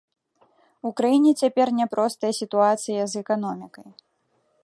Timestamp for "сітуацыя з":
2.39-3.25